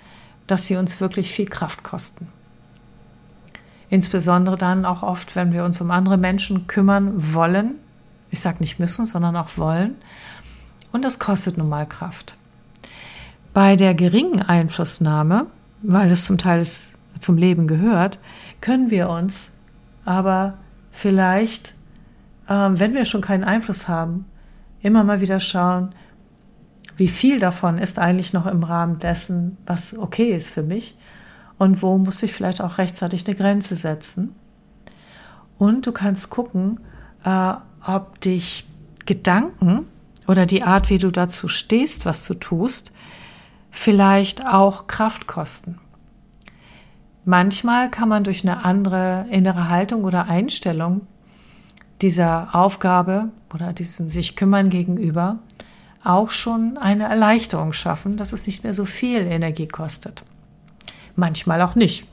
dass 0.46 0.66
sie 0.66 0.76
uns 0.76 1.00
wirklich 1.00 1.30
viel 1.30 1.46
Kraft 1.46 1.82
kosten. 1.82 2.28
Insbesondere 3.90 4.56
dann 4.56 4.84
auch 4.84 5.02
oft, 5.02 5.36
wenn 5.36 5.52
wir 5.52 5.64
uns 5.64 5.80
um 5.80 5.90
andere 5.90 6.16
Menschen 6.16 6.66
kümmern 6.66 7.34
wollen. 7.34 7.74
Ich 8.30 8.40
sage 8.40 8.58
nicht 8.60 8.78
müssen, 8.78 9.06
sondern 9.06 9.36
auch 9.36 9.56
wollen. 9.56 9.96
Und 10.92 11.04
das 11.04 11.18
kostet 11.18 11.58
nun 11.58 11.68
mal 11.68 11.86
Kraft. 11.86 12.36
Bei 13.52 13.76
der 13.76 13.94
geringen 13.94 14.42
Einflussnahme, 14.42 15.46
weil 15.82 16.10
es 16.10 16.24
zum 16.24 16.38
Teil 16.38 16.66
zum 17.18 17.36
Leben 17.36 17.66
gehört, 17.66 18.18
können 18.60 18.90
wir 18.90 19.08
uns 19.08 19.50
aber 20.04 20.54
vielleicht, 20.92 21.74
äh, 22.46 22.54
wenn 22.54 22.94
wir 22.94 23.04
schon 23.04 23.20
keinen 23.20 23.44
Einfluss 23.44 23.88
haben, 23.88 24.26
immer 24.80 25.02
mal 25.04 25.20
wieder 25.20 25.40
schauen, 25.40 25.94
wie 26.98 27.08
viel 27.08 27.38
davon 27.38 27.78
ist 27.78 27.98
eigentlich 27.98 28.32
noch 28.32 28.46
im 28.46 28.64
Rahmen 28.64 28.98
dessen, 28.98 29.56
was 29.66 29.96
okay 29.96 30.34
ist 30.34 30.50
für 30.50 30.64
mich 30.64 30.96
und 31.56 31.80
wo 31.80 31.96
muss 31.96 32.22
ich 32.22 32.32
vielleicht 32.32 32.60
auch 32.60 32.78
rechtzeitig 32.78 33.26
eine 33.26 33.36
Grenze 33.36 33.76
setzen. 33.76 34.34
Und 35.58 35.86
du 35.86 35.92
kannst 35.92 36.28
gucken, 36.28 36.80
äh, 37.24 37.54
ob 37.86 38.20
dich 38.20 38.66
Gedanken 39.06 39.86
oder 40.26 40.44
die 40.44 40.64
Art, 40.64 40.90
wie 40.90 40.98
du 40.98 41.10
dazu 41.10 41.46
stehst, 41.46 42.04
was 42.04 42.24
du 42.26 42.34
tust, 42.34 42.92
vielleicht 43.70 44.44
auch 44.44 44.88
Kraft 44.88 45.28
kosten. 45.28 45.78
Manchmal 47.24 47.90
kann 47.90 48.08
man 48.08 48.24
durch 48.24 48.42
eine 48.42 48.64
andere 48.64 49.26
innere 49.30 49.68
Haltung 49.68 50.04
oder 50.04 50.26
Einstellung 50.26 51.02
dieser 52.02 52.54
Aufgabe 52.54 53.30
oder 53.52 53.72
diesem 53.72 54.08
sich 54.08 54.34
kümmern 54.34 54.68
gegenüber 54.70 55.38
auch 56.04 56.30
schon 56.30 56.76
eine 56.76 57.04
Erleichterung 57.04 57.72
schaffen, 57.72 58.16
dass 58.16 58.32
es 58.32 58.46
nicht 58.46 58.64
mehr 58.64 58.74
so 58.74 58.84
viel 58.84 59.20
Energie 59.20 59.68
kostet. 59.68 60.24
Manchmal 61.16 61.62
auch 61.62 61.74
nicht. 61.74 62.06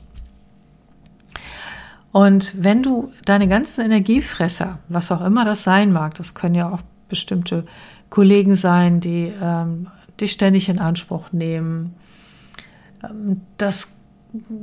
Und 2.12 2.64
wenn 2.64 2.82
du 2.82 3.12
deine 3.24 3.46
ganzen 3.46 3.84
Energiefresser, 3.84 4.78
was 4.88 5.12
auch 5.12 5.22
immer 5.22 5.44
das 5.44 5.64
sein 5.64 5.92
mag, 5.92 6.14
das 6.14 6.34
können 6.34 6.54
ja 6.54 6.70
auch 6.70 6.80
bestimmte 7.08 7.66
Kollegen 8.08 8.54
sein, 8.54 9.00
die 9.00 9.32
ähm, 9.40 9.88
dich 10.18 10.32
ständig 10.32 10.68
in 10.68 10.78
Anspruch 10.78 11.32
nehmen, 11.32 11.94
ähm, 13.04 13.42
das 13.58 14.00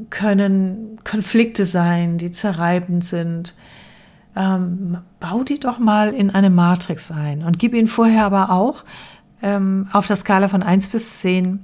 können 0.10 1.00
Konflikte 1.04 1.66
sein, 1.66 2.18
die 2.18 2.32
zerreibend 2.32 3.06
sind. 3.06 3.56
Ähm, 4.36 4.98
bau 5.20 5.44
die 5.44 5.60
doch 5.60 5.78
mal 5.78 6.12
in 6.12 6.32
eine 6.32 6.50
Matrix 6.50 7.12
ein 7.12 7.44
und 7.44 7.60
gib 7.60 7.76
ihnen 7.76 7.86
vorher 7.86 8.26
aber 8.26 8.50
auch 8.50 8.84
ähm, 9.44 9.88
auf 9.92 10.08
der 10.08 10.16
Skala 10.16 10.48
von 10.48 10.64
1 10.64 10.88
bis 10.88 11.20
10 11.20 11.64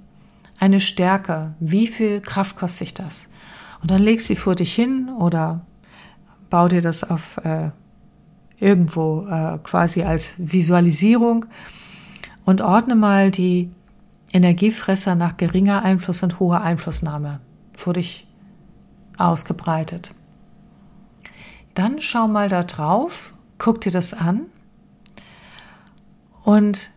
eine 0.59 0.79
Stärke. 0.79 1.55
Wie 1.59 1.87
viel 1.87 2.21
Kraft 2.21 2.57
kostet 2.57 2.79
sich 2.79 2.93
das? 2.93 3.29
Und 3.81 3.89
dann 3.89 4.01
leg 4.01 4.21
sie 4.21 4.35
vor 4.35 4.55
dich 4.55 4.73
hin 4.73 5.09
oder 5.09 5.65
bau 6.49 6.67
dir 6.67 6.81
das 6.81 7.09
auf 7.09 7.37
äh, 7.37 7.69
irgendwo 8.59 9.25
äh, 9.27 9.57
quasi 9.63 10.03
als 10.03 10.35
Visualisierung 10.37 11.45
und 12.45 12.61
ordne 12.61 12.95
mal 12.95 13.31
die 13.31 13.71
Energiefresser 14.33 15.15
nach 15.15 15.37
geringer 15.37 15.83
Einfluss 15.83 16.21
und 16.23 16.39
hoher 16.39 16.61
Einflussnahme 16.61 17.39
vor 17.75 17.93
dich 17.93 18.27
ausgebreitet. 19.17 20.13
Dann 21.73 22.01
schau 22.01 22.27
mal 22.27 22.49
da 22.49 22.63
drauf, 22.63 23.33
guck 23.57 23.81
dir 23.81 23.91
das 23.91 24.13
an 24.13 24.41
und 26.43 26.91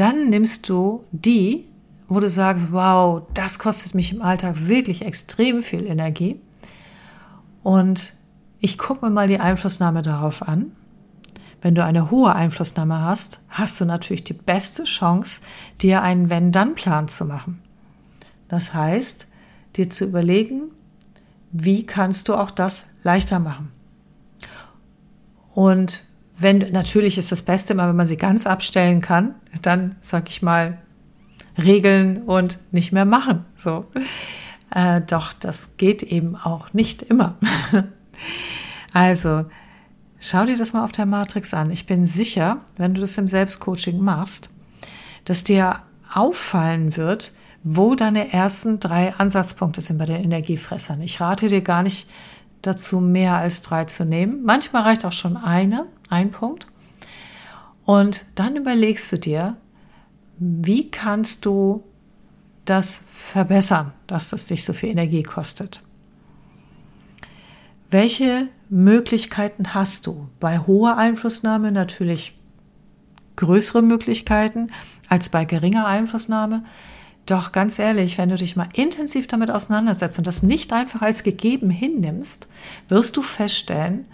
dann 0.00 0.28
nimmst 0.30 0.68
du 0.68 1.04
die, 1.12 1.66
wo 2.08 2.20
du 2.20 2.28
sagst, 2.28 2.72
wow, 2.72 3.22
das 3.34 3.58
kostet 3.58 3.94
mich 3.94 4.12
im 4.12 4.22
Alltag 4.22 4.66
wirklich 4.66 5.04
extrem 5.04 5.62
viel 5.62 5.86
Energie. 5.86 6.40
Und 7.62 8.14
ich 8.60 8.78
gucke 8.78 9.04
mir 9.04 9.10
mal 9.10 9.28
die 9.28 9.40
Einflussnahme 9.40 10.02
darauf 10.02 10.42
an. 10.42 10.72
Wenn 11.60 11.74
du 11.74 11.84
eine 11.84 12.10
hohe 12.10 12.34
Einflussnahme 12.34 13.00
hast, 13.02 13.40
hast 13.48 13.80
du 13.80 13.84
natürlich 13.84 14.24
die 14.24 14.32
beste 14.32 14.84
Chance, 14.84 15.42
dir 15.80 16.02
einen 16.02 16.28
Wenn-Dann-Plan 16.28 17.08
zu 17.08 17.24
machen. 17.24 17.60
Das 18.48 18.74
heißt, 18.74 19.26
dir 19.76 19.88
zu 19.88 20.04
überlegen, 20.04 20.70
wie 21.52 21.86
kannst 21.86 22.28
du 22.28 22.34
auch 22.34 22.50
das 22.50 22.86
leichter 23.02 23.38
machen. 23.38 23.70
Und 25.54 26.04
wenn, 26.38 26.58
natürlich 26.72 27.18
ist 27.18 27.32
das 27.32 27.42
Beste 27.42 27.72
immer, 27.72 27.88
wenn 27.88 27.96
man 27.96 28.06
sie 28.06 28.16
ganz 28.16 28.46
abstellen 28.46 29.00
kann, 29.00 29.34
dann 29.62 29.96
sag 30.00 30.28
ich 30.28 30.42
mal, 30.42 30.78
regeln 31.62 32.22
und 32.22 32.58
nicht 32.72 32.92
mehr 32.92 33.04
machen. 33.04 33.44
So. 33.56 33.86
Äh, 34.74 35.02
doch, 35.02 35.32
das 35.32 35.76
geht 35.76 36.02
eben 36.02 36.36
auch 36.36 36.72
nicht 36.72 37.02
immer. 37.02 37.36
also, 38.92 39.44
schau 40.18 40.46
dir 40.46 40.56
das 40.56 40.72
mal 40.72 40.84
auf 40.84 40.92
der 40.92 41.06
Matrix 41.06 41.52
an. 41.52 41.70
Ich 41.70 41.86
bin 41.86 42.04
sicher, 42.04 42.58
wenn 42.76 42.94
du 42.94 43.00
das 43.00 43.18
im 43.18 43.28
Selbstcoaching 43.28 44.00
machst, 44.00 44.50
dass 45.24 45.44
dir 45.44 45.80
auffallen 46.12 46.96
wird, 46.96 47.32
wo 47.64 47.94
deine 47.94 48.32
ersten 48.32 48.80
drei 48.80 49.14
Ansatzpunkte 49.14 49.80
sind 49.80 49.98
bei 49.98 50.06
den 50.06 50.24
Energiefressern. 50.24 51.00
Ich 51.02 51.20
rate 51.20 51.48
dir 51.48 51.60
gar 51.60 51.82
nicht 51.82 52.08
dazu, 52.62 53.00
mehr 53.00 53.36
als 53.36 53.62
drei 53.62 53.84
zu 53.84 54.04
nehmen. 54.04 54.42
Manchmal 54.44 54.82
reicht 54.82 55.04
auch 55.04 55.12
schon 55.12 55.36
eine, 55.36 55.86
ein 56.12 56.30
Punkt. 56.30 56.66
Und 57.84 58.26
dann 58.36 58.56
überlegst 58.56 59.10
du 59.10 59.18
dir, 59.18 59.56
wie 60.38 60.90
kannst 60.90 61.44
du 61.44 61.82
das 62.64 63.04
verbessern, 63.12 63.92
dass 64.06 64.30
das 64.30 64.46
dich 64.46 64.64
so 64.64 64.72
viel 64.72 64.90
Energie 64.90 65.22
kostet? 65.22 65.82
Welche 67.90 68.48
Möglichkeiten 68.68 69.74
hast 69.74 70.06
du? 70.06 70.28
Bei 70.40 70.58
hoher 70.60 70.96
Einflussnahme 70.96 71.72
natürlich 71.72 72.38
größere 73.36 73.82
Möglichkeiten 73.82 74.68
als 75.08 75.28
bei 75.28 75.44
geringer 75.44 75.86
Einflussnahme. 75.86 76.64
Doch 77.26 77.52
ganz 77.52 77.78
ehrlich, 77.78 78.18
wenn 78.18 78.30
du 78.30 78.36
dich 78.36 78.56
mal 78.56 78.68
intensiv 78.72 79.26
damit 79.26 79.50
auseinandersetzt 79.50 80.18
und 80.18 80.26
das 80.26 80.42
nicht 80.42 80.72
einfach 80.72 81.02
als 81.02 81.22
gegeben 81.22 81.70
hinnimmst, 81.70 82.48
wirst 82.88 83.16
du 83.16 83.22
feststellen, 83.22 84.06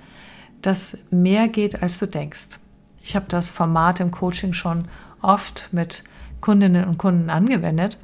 dass 0.62 0.98
mehr 1.10 1.48
geht, 1.48 1.82
als 1.82 1.98
du 1.98 2.06
denkst. 2.06 2.58
Ich 3.02 3.16
habe 3.16 3.26
das 3.28 3.50
Format 3.50 4.00
im 4.00 4.10
Coaching 4.10 4.52
schon 4.52 4.84
oft 5.22 5.68
mit 5.72 6.04
Kundinnen 6.40 6.84
und 6.84 6.98
Kunden 6.98 7.30
angewendet 7.30 7.98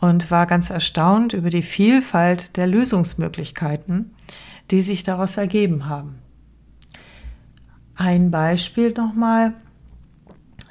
und 0.00 0.30
war 0.30 0.46
ganz 0.46 0.70
erstaunt 0.70 1.32
über 1.32 1.50
die 1.50 1.62
Vielfalt 1.62 2.56
der 2.56 2.66
Lösungsmöglichkeiten, 2.66 4.14
die 4.70 4.80
sich 4.80 5.02
daraus 5.04 5.36
ergeben 5.36 5.86
haben. 5.88 6.18
Ein 7.94 8.30
Beispiel 8.30 8.92
nochmal. 8.92 9.54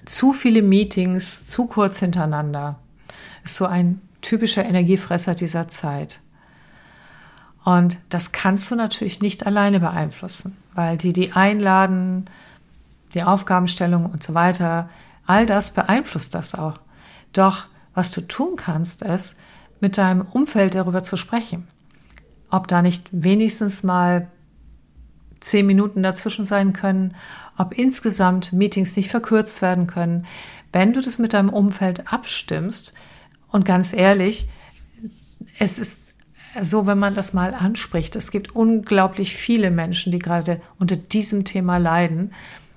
Zu 0.05 0.33
viele 0.33 0.63
Meetings, 0.63 1.47
zu 1.47 1.67
kurz 1.67 1.99
hintereinander 1.99 2.79
ist 3.43 3.55
so 3.55 3.65
ein 3.65 4.01
typischer 4.21 4.65
Energiefresser 4.65 5.35
dieser 5.35 5.67
Zeit. 5.67 6.19
Und 7.63 7.99
das 8.09 8.31
kannst 8.31 8.71
du 8.71 8.75
natürlich 8.75 9.21
nicht 9.21 9.45
alleine 9.45 9.79
beeinflussen, 9.79 10.57
weil 10.73 10.97
die, 10.97 11.13
die 11.13 11.33
einladen, 11.33 12.25
die 13.13 13.23
Aufgabenstellung 13.23 14.05
und 14.05 14.23
so 14.23 14.33
weiter 14.33 14.89
All 15.31 15.45
das 15.45 15.71
beeinflusst 15.71 16.35
das 16.35 16.55
auch. 16.55 16.79
Doch 17.33 17.67
was 17.93 18.11
du 18.11 18.19
tun 18.19 18.57
kannst, 18.57 19.01
ist, 19.01 19.37
mit 19.79 19.97
deinem 19.97 20.21
Umfeld 20.21 20.75
darüber 20.75 21.03
zu 21.03 21.15
sprechen. 21.15 21.69
Ob 22.49 22.67
da 22.67 22.81
nicht 22.81 23.09
wenigstens 23.11 23.83
mal 23.83 24.27
zehn 25.39 25.65
Minuten 25.65 26.03
dazwischen 26.03 26.43
sein 26.43 26.73
können, 26.73 27.15
ob 27.57 27.77
insgesamt 27.77 28.51
Meetings 28.51 28.95
nicht 28.97 29.09
verkürzt 29.09 29.61
werden 29.61 29.87
können. 29.87 30.25
Wenn 30.73 30.91
du 30.91 30.99
das 31.01 31.17
mit 31.17 31.31
deinem 31.33 31.49
Umfeld 31.49 32.11
abstimmst, 32.11 32.93
und 33.47 33.65
ganz 33.65 33.91
ehrlich, 33.93 34.47
es 35.59 35.77
ist 35.77 35.99
so, 36.59 36.85
wenn 36.85 36.99
man 36.99 37.15
das 37.15 37.33
mal 37.33 37.53
anspricht, 37.53 38.15
es 38.15 38.31
gibt 38.31 38.55
unglaublich 38.55 39.35
viele 39.35 39.71
Menschen, 39.71 40.11
die 40.11 40.19
gerade 40.19 40.59
unter 40.79 40.95
diesem 40.97 41.45
Thema 41.45 41.77
leiden, 41.77 42.33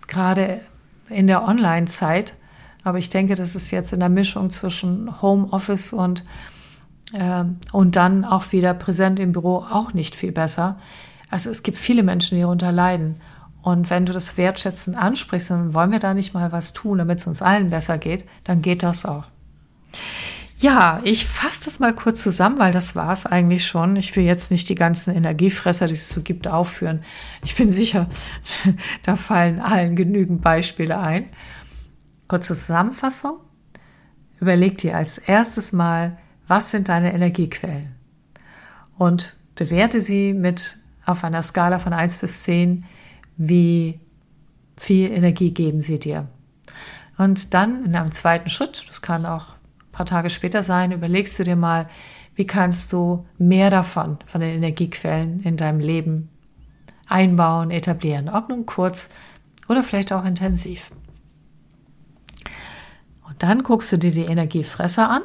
gerade 0.06 0.60
in 1.08 1.26
der 1.26 1.46
Online-Zeit. 1.46 2.34
Aber 2.84 2.98
ich 2.98 3.08
denke, 3.08 3.34
das 3.34 3.56
ist 3.56 3.70
jetzt 3.70 3.92
in 3.92 4.00
der 4.00 4.08
Mischung 4.08 4.50
zwischen 4.50 5.20
Homeoffice 5.22 5.92
und, 5.92 6.24
äh, 7.12 7.44
und 7.72 7.96
dann 7.96 8.24
auch 8.24 8.52
wieder 8.52 8.74
präsent 8.74 9.18
im 9.18 9.32
Büro 9.32 9.58
auch 9.58 9.92
nicht 9.92 10.14
viel 10.14 10.32
besser. 10.32 10.78
Also 11.30 11.50
es 11.50 11.62
gibt 11.62 11.78
viele 11.78 12.02
Menschen, 12.02 12.36
die 12.36 12.42
darunter 12.42 12.70
leiden. 12.70 13.16
Und 13.62 13.88
wenn 13.88 14.04
du 14.04 14.12
das 14.12 14.36
wertschätzend 14.36 14.96
ansprichst, 14.96 15.50
dann 15.50 15.72
wollen 15.74 15.90
wir 15.90 15.98
da 15.98 16.12
nicht 16.12 16.34
mal 16.34 16.52
was 16.52 16.74
tun, 16.74 16.98
damit 16.98 17.20
es 17.20 17.26
uns 17.26 17.40
allen 17.40 17.70
besser 17.70 17.96
geht, 17.96 18.26
dann 18.44 18.60
geht 18.60 18.82
das 18.82 19.06
auch. 19.06 19.24
Ja, 20.64 21.02
ich 21.04 21.26
fasse 21.26 21.66
das 21.66 21.78
mal 21.78 21.94
kurz 21.94 22.22
zusammen, 22.22 22.58
weil 22.58 22.72
das 22.72 22.96
war 22.96 23.12
es 23.12 23.26
eigentlich 23.26 23.66
schon. 23.66 23.96
Ich 23.96 24.16
will 24.16 24.24
jetzt 24.24 24.50
nicht 24.50 24.66
die 24.70 24.74
ganzen 24.74 25.14
Energiefresser, 25.14 25.88
die 25.88 25.92
es 25.92 26.08
so 26.08 26.22
gibt, 26.22 26.48
aufführen. 26.48 27.04
Ich 27.44 27.54
bin 27.54 27.68
sicher, 27.68 28.08
da 29.02 29.16
fallen 29.16 29.60
allen 29.60 29.94
genügend 29.94 30.40
Beispiele 30.40 30.98
ein. 30.98 31.26
Kurze 32.28 32.54
Zusammenfassung. 32.54 33.40
Überleg 34.40 34.78
dir 34.78 34.96
als 34.96 35.18
erstes 35.18 35.74
mal, 35.74 36.16
was 36.48 36.70
sind 36.70 36.88
deine 36.88 37.12
Energiequellen? 37.12 37.94
Und 38.96 39.36
bewerte 39.56 40.00
sie 40.00 40.32
mit 40.32 40.78
auf 41.04 41.24
einer 41.24 41.42
Skala 41.42 41.78
von 41.78 41.92
1 41.92 42.16
bis 42.16 42.44
10, 42.44 42.86
wie 43.36 44.00
viel 44.78 45.12
Energie 45.12 45.52
geben 45.52 45.82
sie 45.82 45.98
dir. 45.98 46.26
Und 47.18 47.52
dann 47.52 47.84
in 47.84 47.94
einem 47.94 48.12
zweiten 48.12 48.48
Schritt, 48.48 48.86
das 48.88 49.02
kann 49.02 49.26
auch 49.26 49.53
paar 49.94 50.06
Tage 50.06 50.28
später 50.28 50.62
sein, 50.62 50.92
überlegst 50.92 51.38
du 51.38 51.44
dir 51.44 51.56
mal, 51.56 51.88
wie 52.34 52.46
kannst 52.46 52.92
du 52.92 53.26
mehr 53.38 53.70
davon, 53.70 54.18
von 54.26 54.40
den 54.40 54.56
Energiequellen 54.56 55.40
in 55.40 55.56
deinem 55.56 55.80
Leben 55.80 56.28
einbauen, 57.06 57.70
etablieren, 57.70 58.28
ob 58.28 58.48
nun 58.48 58.66
kurz 58.66 59.10
oder 59.68 59.82
vielleicht 59.82 60.12
auch 60.12 60.24
intensiv. 60.24 60.90
Und 63.26 63.42
dann 63.42 63.62
guckst 63.62 63.92
du 63.92 63.98
dir 63.98 64.10
die 64.10 64.24
Energiefresser 64.24 65.08
an, 65.10 65.22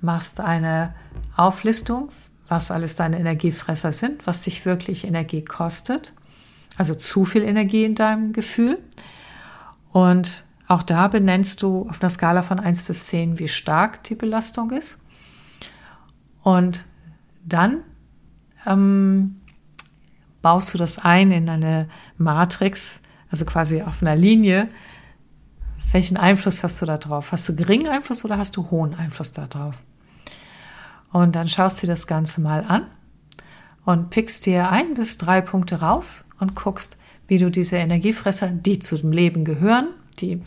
machst 0.00 0.40
eine 0.40 0.94
Auflistung, 1.36 2.08
was 2.48 2.70
alles 2.70 2.96
deine 2.96 3.18
Energiefresser 3.18 3.92
sind, 3.92 4.26
was 4.26 4.42
dich 4.42 4.64
wirklich 4.64 5.06
Energie 5.06 5.44
kostet, 5.44 6.12
also 6.76 6.94
zu 6.94 7.24
viel 7.24 7.42
Energie 7.42 7.84
in 7.84 7.94
deinem 7.94 8.32
Gefühl. 8.32 8.78
Und 9.92 10.44
auch 10.70 10.84
da 10.84 11.08
benennst 11.08 11.62
du 11.62 11.88
auf 11.88 12.00
einer 12.00 12.10
Skala 12.10 12.42
von 12.42 12.60
1 12.60 12.84
bis 12.84 13.08
10, 13.08 13.40
wie 13.40 13.48
stark 13.48 14.04
die 14.04 14.14
Belastung 14.14 14.70
ist. 14.70 15.00
Und 16.44 16.84
dann 17.44 17.78
ähm, 18.64 19.40
baust 20.42 20.72
du 20.72 20.78
das 20.78 20.98
ein 20.98 21.32
in 21.32 21.48
eine 21.48 21.88
Matrix, 22.18 23.02
also 23.32 23.44
quasi 23.46 23.82
auf 23.82 24.00
einer 24.00 24.14
Linie, 24.14 24.68
welchen 25.90 26.16
Einfluss 26.16 26.62
hast 26.62 26.80
du 26.80 26.86
da 26.86 26.98
drauf? 26.98 27.32
Hast 27.32 27.48
du 27.48 27.56
geringen 27.56 27.88
Einfluss 27.88 28.24
oder 28.24 28.38
hast 28.38 28.56
du 28.56 28.70
hohen 28.70 28.94
Einfluss 28.94 29.32
darauf? 29.32 29.82
Und 31.12 31.34
dann 31.34 31.48
schaust 31.48 31.82
du 31.82 31.86
dir 31.86 31.94
das 31.94 32.06
Ganze 32.06 32.40
mal 32.40 32.64
an 32.68 32.86
und 33.84 34.10
pickst 34.10 34.46
dir 34.46 34.70
ein 34.70 34.94
bis 34.94 35.18
drei 35.18 35.40
Punkte 35.40 35.80
raus 35.80 36.26
und 36.38 36.54
guckst, 36.54 36.96
wie 37.26 37.38
du 37.38 37.50
diese 37.50 37.76
Energiefresser, 37.76 38.46
die 38.50 38.78
zu 38.78 38.96
dem 38.96 39.10
Leben 39.10 39.44
gehören, 39.44 39.88
die 40.20 40.42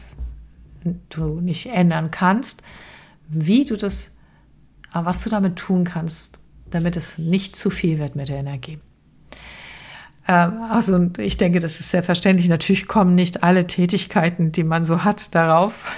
du 1.09 1.39
nicht 1.39 1.67
ändern 1.67 2.11
kannst, 2.11 2.63
wie 3.29 3.65
du 3.65 3.77
das, 3.77 4.17
was 4.91 5.23
du 5.23 5.29
damit 5.29 5.55
tun 5.57 5.85
kannst, 5.85 6.37
damit 6.69 6.97
es 6.97 7.17
nicht 7.17 7.55
zu 7.55 7.69
viel 7.69 7.99
wird 7.99 8.15
mit 8.15 8.29
der 8.29 8.37
Energie. 8.37 8.79
Ähm, 10.27 10.61
also 10.69 11.09
ich 11.17 11.37
denke, 11.37 11.59
das 11.59 11.79
ist 11.79 11.89
sehr 11.89 12.03
verständlich. 12.03 12.47
Natürlich 12.49 12.87
kommen 12.87 13.15
nicht 13.15 13.43
alle 13.43 13.67
Tätigkeiten, 13.67 14.51
die 14.51 14.63
man 14.63 14.85
so 14.85 15.03
hat, 15.03 15.35
darauf, 15.35 15.91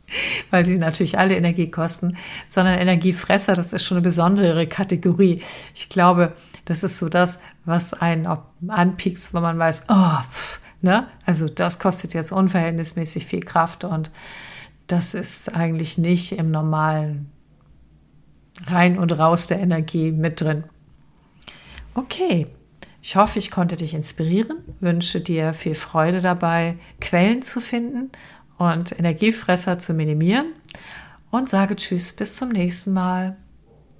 weil 0.50 0.66
sie 0.66 0.78
natürlich 0.78 1.18
alle 1.18 1.36
Energie 1.36 1.70
kosten, 1.70 2.16
sondern 2.48 2.78
Energiefresser, 2.78 3.54
das 3.54 3.72
ist 3.72 3.84
schon 3.84 3.98
eine 3.98 4.04
besondere 4.04 4.66
Kategorie. 4.66 5.42
Ich 5.74 5.88
glaube, 5.88 6.32
das 6.64 6.82
ist 6.82 6.98
so 6.98 7.08
das, 7.08 7.38
was 7.64 7.94
einen 7.94 8.28
anpiekst, 8.68 9.34
wo 9.34 9.40
man 9.40 9.58
weiß, 9.58 9.84
oh, 9.88 10.18
pff, 10.30 10.60
ne? 10.82 11.08
Also 11.24 11.48
das 11.48 11.78
kostet 11.78 12.14
jetzt 12.14 12.32
unverhältnismäßig 12.32 13.26
viel 13.26 13.40
Kraft 13.40 13.84
und 13.84 14.10
das 14.86 15.14
ist 15.14 15.54
eigentlich 15.54 15.98
nicht 15.98 16.32
im 16.32 16.50
normalen 16.50 17.30
Rein 18.66 18.98
und 18.98 19.16
Raus 19.18 19.46
der 19.46 19.60
Energie 19.60 20.12
mit 20.12 20.40
drin. 20.40 20.64
Okay, 21.94 22.46
ich 23.02 23.16
hoffe, 23.16 23.38
ich 23.38 23.50
konnte 23.50 23.76
dich 23.76 23.94
inspirieren, 23.94 24.58
wünsche 24.80 25.20
dir 25.20 25.54
viel 25.54 25.74
Freude 25.74 26.20
dabei, 26.20 26.76
Quellen 27.00 27.42
zu 27.42 27.60
finden 27.60 28.10
und 28.58 28.98
Energiefresser 28.98 29.78
zu 29.78 29.94
minimieren 29.94 30.46
und 31.30 31.48
sage 31.48 31.76
Tschüss, 31.76 32.12
bis 32.12 32.36
zum 32.36 32.50
nächsten 32.50 32.92
Mal. 32.92 33.36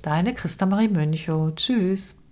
Deine 0.02 0.34
Christa 0.34 0.66
Marie 0.66 0.88
Möncho. 0.88 1.52
Tschüss. 1.52 2.22